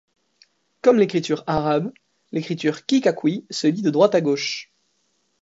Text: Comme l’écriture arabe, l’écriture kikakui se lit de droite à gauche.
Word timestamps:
Comme 0.81 0.97
l’écriture 0.97 1.43
arabe, 1.45 1.93
l’écriture 2.31 2.87
kikakui 2.87 3.45
se 3.51 3.67
lit 3.67 3.83
de 3.83 3.91
droite 3.91 4.15
à 4.15 4.21
gauche. 4.21 4.71